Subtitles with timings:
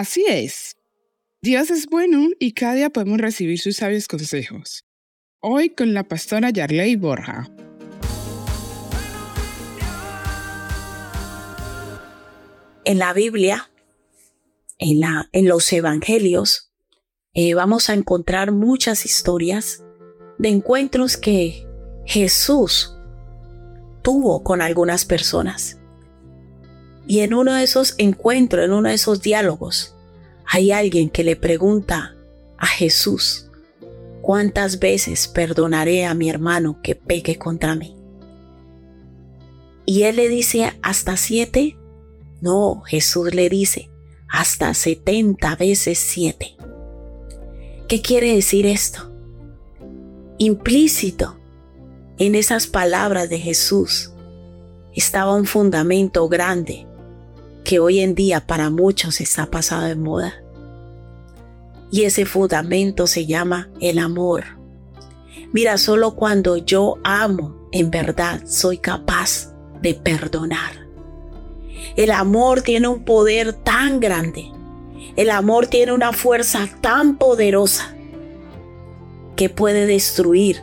[0.00, 0.76] Así es.
[1.42, 4.86] Dios es bueno y cada día podemos recibir sus sabios consejos.
[5.40, 7.50] Hoy con la pastora Yarley Borja.
[12.84, 13.70] En la Biblia,
[14.78, 16.72] en, la, en los Evangelios,
[17.34, 19.82] eh, vamos a encontrar muchas historias
[20.40, 21.66] de encuentros que
[22.06, 22.96] Jesús
[24.00, 25.78] tuvo con algunas personas.
[27.06, 29.94] Y en uno de esos encuentros, en uno de esos diálogos,
[30.46, 32.16] hay alguien que le pregunta
[32.56, 33.50] a Jesús,
[34.22, 37.94] ¿cuántas veces perdonaré a mi hermano que peque contra mí?
[39.84, 41.76] Y él le dice, ¿hasta siete?
[42.40, 43.90] No, Jesús le dice,
[44.26, 46.56] hasta setenta veces siete.
[47.88, 49.09] ¿Qué quiere decir esto?
[50.42, 51.36] Implícito
[52.16, 54.10] en esas palabras de Jesús
[54.94, 56.86] estaba un fundamento grande
[57.62, 60.42] que hoy en día para muchos está pasado de moda.
[61.90, 64.44] Y ese fundamento se llama el amor.
[65.52, 70.88] Mira, solo cuando yo amo, en verdad soy capaz de perdonar.
[71.96, 74.50] El amor tiene un poder tan grande.
[75.16, 77.94] El amor tiene una fuerza tan poderosa
[79.40, 80.62] que puede destruir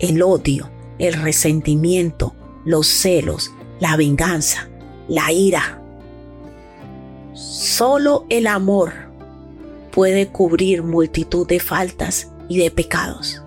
[0.00, 4.68] el odio, el resentimiento, los celos, la venganza,
[5.06, 5.80] la ira.
[7.34, 8.92] Solo el amor
[9.92, 13.42] puede cubrir multitud de faltas y de pecados.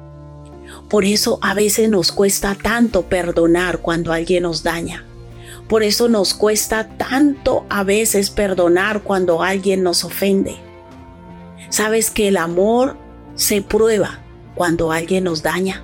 [0.89, 5.05] Por eso a veces nos cuesta tanto perdonar cuando alguien nos daña.
[5.67, 10.55] Por eso nos cuesta tanto a veces perdonar cuando alguien nos ofende.
[11.67, 12.95] Sabes que el amor
[13.36, 14.23] se prueba
[14.56, 15.84] cuando alguien nos daña.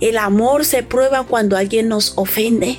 [0.00, 2.78] El amor se prueba cuando alguien nos ofende.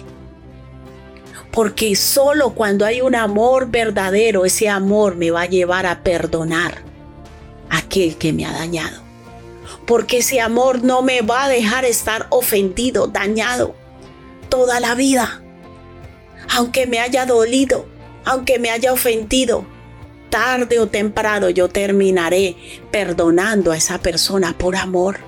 [1.52, 6.82] Porque solo cuando hay un amor verdadero, ese amor me va a llevar a perdonar
[7.70, 9.02] a aquel que me ha dañado.
[9.86, 13.76] Porque ese amor no me va a dejar estar ofendido, dañado
[14.50, 15.42] toda la vida.
[16.50, 17.86] Aunque me haya dolido,
[18.26, 19.66] aunque me haya ofendido,
[20.34, 22.56] tarde o temprano yo terminaré
[22.90, 25.20] perdonando a esa persona por amor.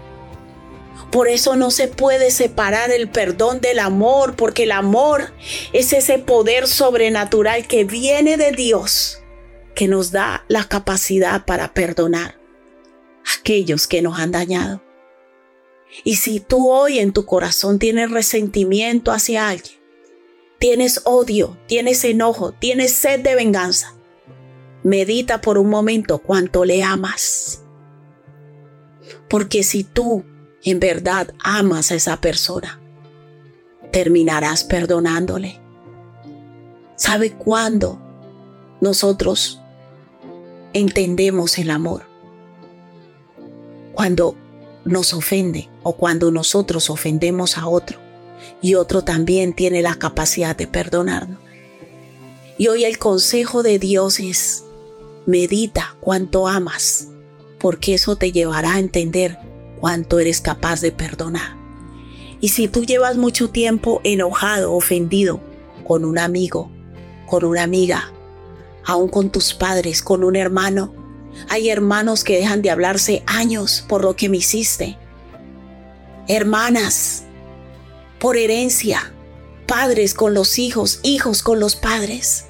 [1.12, 5.32] Por eso no se puede separar el perdón del amor, porque el amor
[5.74, 9.20] es ese poder sobrenatural que viene de Dios,
[9.76, 12.40] que nos da la capacidad para perdonar
[13.28, 14.82] a aquellos que nos han dañado.
[16.04, 19.78] Y si tú hoy en tu corazón tienes resentimiento hacia alguien,
[20.58, 23.95] tienes odio, tienes enojo, tienes sed de venganza,
[24.86, 27.64] Medita por un momento cuánto le amas.
[29.28, 30.24] Porque si tú
[30.64, 32.80] en verdad amas a esa persona,
[33.92, 35.60] terminarás perdonándole.
[36.98, 38.00] ¿Sabe cuándo
[38.80, 39.60] nosotros
[40.74, 42.04] entendemos el amor?
[43.94, 44.36] Cuando
[44.84, 47.98] nos ofende o cuando nosotros ofendemos a otro
[48.62, 51.40] y otro también tiene la capacidad de perdonarnos.
[52.60, 54.65] Y hoy el consejo de Dios es,
[55.26, 57.10] Medita cuánto amas,
[57.60, 59.40] porque eso te llevará a entender
[59.80, 61.58] cuánto eres capaz de perdonar.
[62.42, 65.42] Y si tú llevas mucho tiempo enojado, ofendido
[65.86, 66.70] con un amigo,
[67.26, 68.12] con una amiga,
[68.86, 70.94] aún con tus padres, con un hermano,
[71.50, 74.98] hay hermanos que dejan de hablarse años por lo que me hiciste.
[76.28, 77.24] Hermanas,
[78.20, 79.14] por herencia,
[79.68, 82.46] padres con los hijos, hijos con los padres.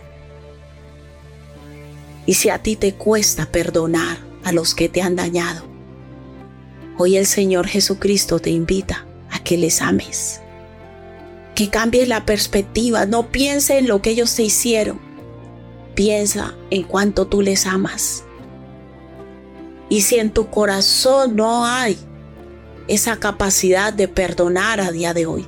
[2.26, 5.64] Y si a ti te cuesta perdonar a los que te han dañado,
[6.98, 10.42] hoy el Señor Jesucristo te invita a que les ames.
[11.54, 15.00] Que cambies la perspectiva, no piense en lo que ellos te hicieron,
[15.94, 18.24] piensa en cuánto tú les amas.
[19.88, 21.98] Y si en tu corazón no hay
[22.88, 25.46] esa capacidad de perdonar a día de hoy,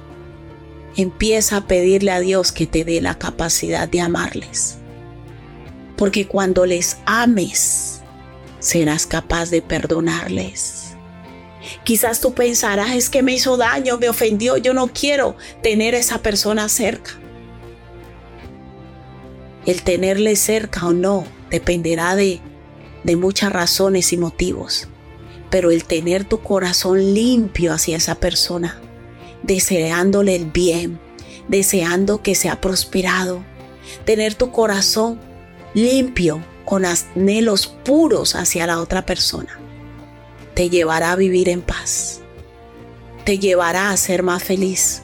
[0.95, 4.77] empieza a pedirle a Dios que te dé la capacidad de amarles
[5.97, 8.01] porque cuando les ames,
[8.59, 10.95] serás capaz de perdonarles.
[11.83, 15.97] Quizás tú pensarás, es que me hizo daño, me ofendió, yo no quiero tener a
[15.97, 17.11] esa persona cerca.
[19.65, 22.39] El tenerle cerca o no dependerá de,
[23.03, 24.87] de muchas razones y motivos,
[25.49, 28.79] pero el tener tu corazón limpio hacia esa persona,
[29.43, 30.99] deseándole el bien,
[31.47, 33.43] deseando que sea prosperado,
[34.05, 35.26] tener tu corazón
[35.77, 39.59] limpio, con anhelos puros hacia la otra persona,
[40.55, 42.21] te llevará a vivir en paz.
[43.25, 45.03] te llevará a ser más feliz.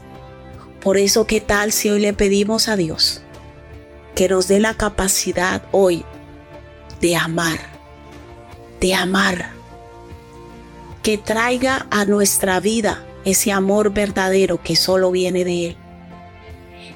[0.81, 3.21] Por eso, ¿qué tal si hoy le pedimos a Dios
[4.15, 6.05] que nos dé la capacidad hoy
[7.01, 7.59] de amar,
[8.79, 9.51] de amar,
[11.03, 15.77] que traiga a nuestra vida ese amor verdadero que solo viene de Él.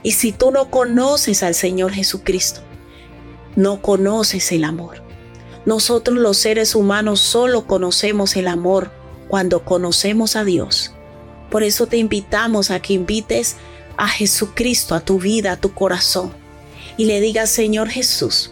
[0.02, 2.62] Y si tú no conoces al Señor Jesucristo,
[3.57, 5.01] no conoces el amor.
[5.65, 8.92] Nosotros los seres humanos solo conocemos el amor
[9.27, 10.94] cuando conocemos a Dios.
[11.50, 13.57] Por eso te invitamos a que invites
[13.98, 16.31] a Jesucristo a tu vida, a tu corazón,
[16.98, 18.51] y le digas, Señor Jesús,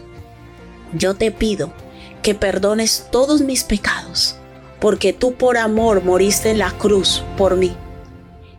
[0.92, 1.72] yo te pido
[2.20, 4.34] que perdones todos mis pecados,
[4.80, 7.76] porque tú por amor moriste en la cruz por mí.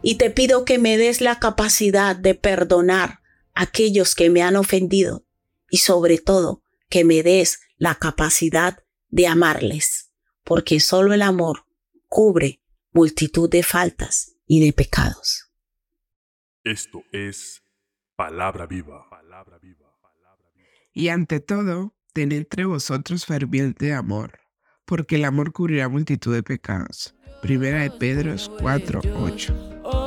[0.02, 3.20] Y te pido que me des la capacidad de perdonar
[3.54, 5.27] a aquellos que me han ofendido
[5.70, 10.12] y sobre todo que me des la capacidad de amarles,
[10.44, 11.66] porque solo el amor
[12.08, 12.62] cubre
[12.92, 15.52] multitud de faltas y de pecados.
[16.64, 17.64] Esto es
[18.16, 19.06] palabra viva.
[20.94, 24.40] Y ante todo, ten entre vosotros ferviente amor,
[24.86, 27.14] porque el amor cubrirá multitud de pecados.
[27.44, 30.07] Primera de Pedro 4, 8.